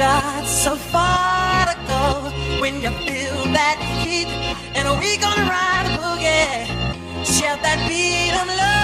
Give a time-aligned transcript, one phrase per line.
[0.00, 2.30] got so far to go
[2.62, 4.28] when you feel that heat.
[4.74, 6.64] And we gonna ride a boogie,
[7.22, 8.80] shout that beat of love.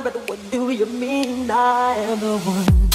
[0.00, 2.85] but what do you mean I am the one?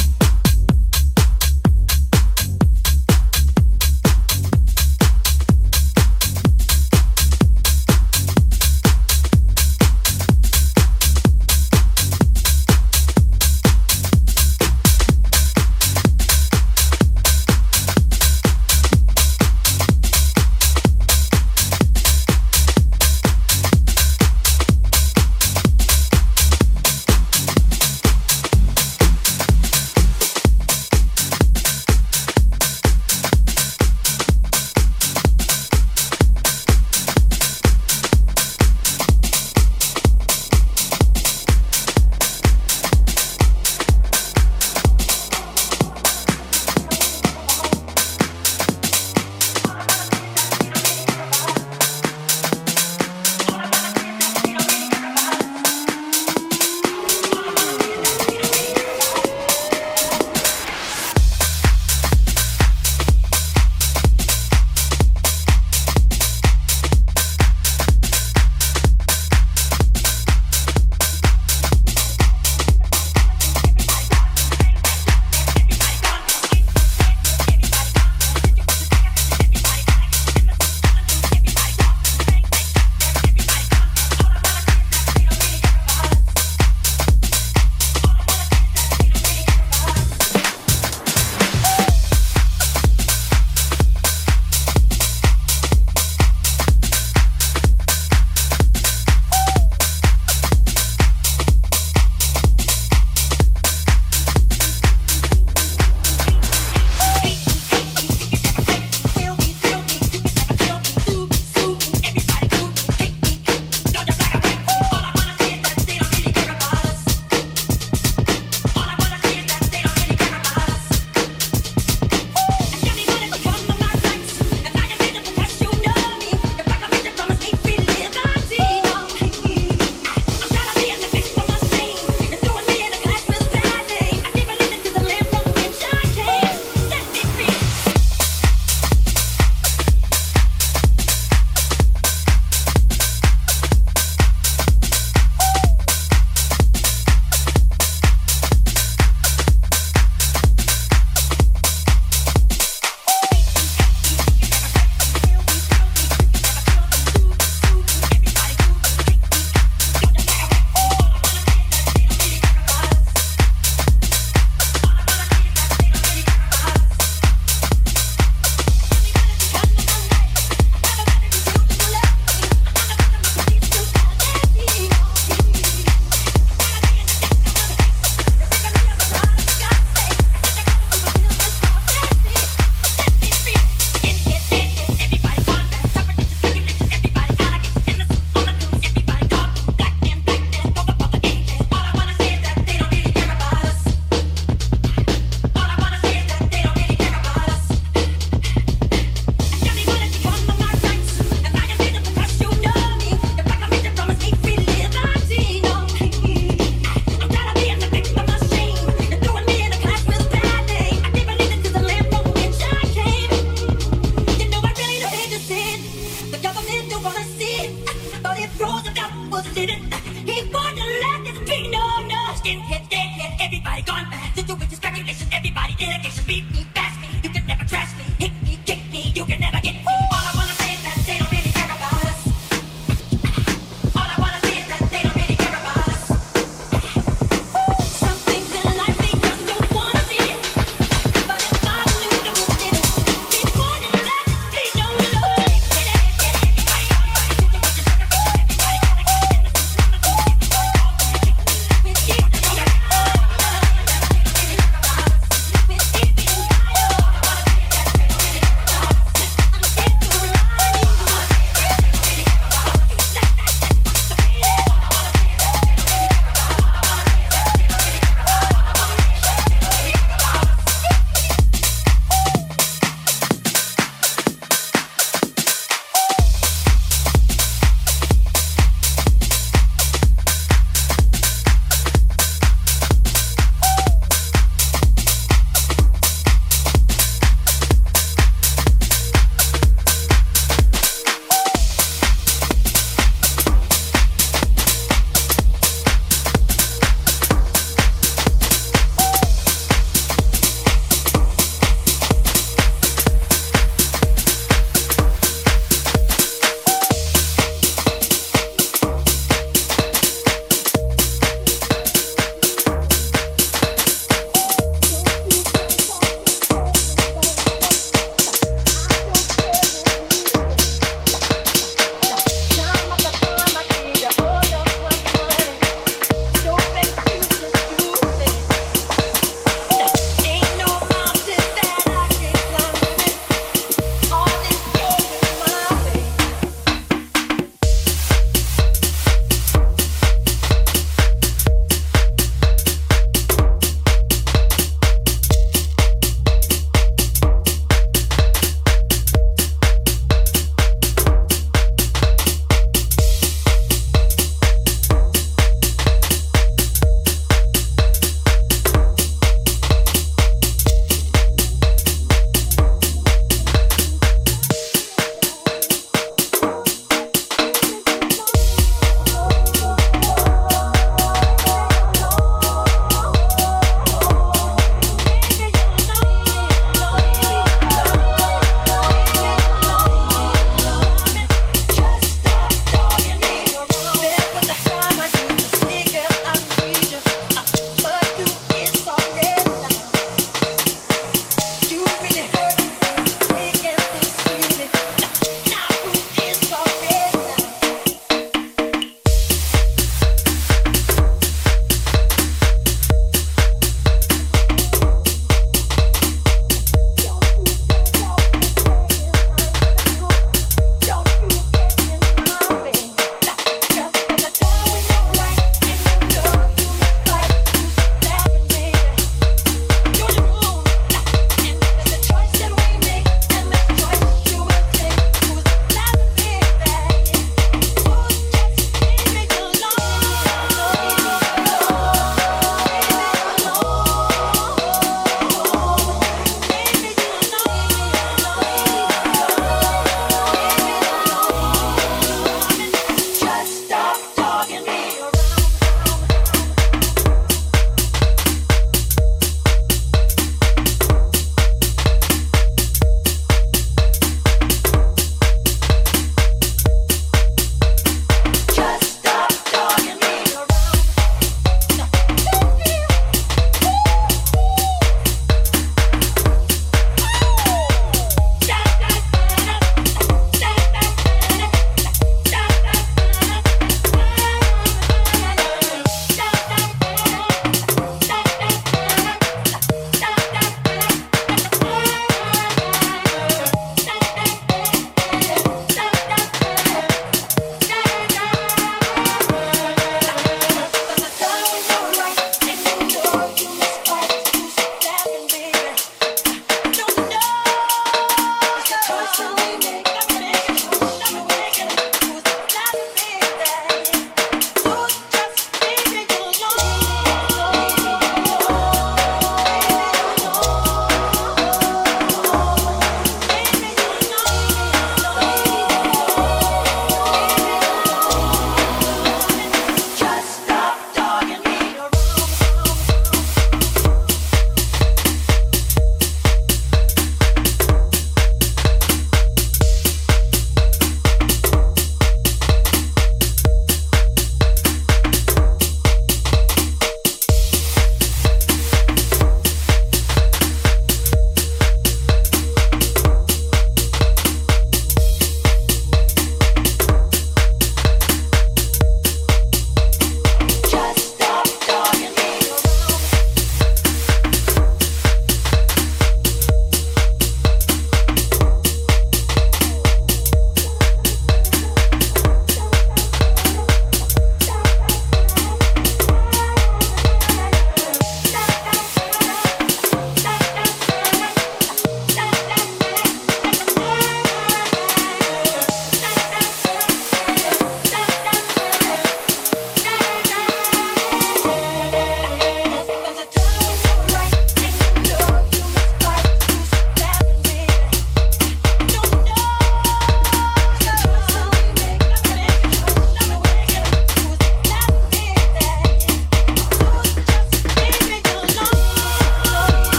[216.43, 216.53] Y'all
[216.89, 218.24] don't wanna see it.
[218.24, 219.45] But it froze the cup was.
[219.55, 222.90] He fought to let this be no, no skinhead.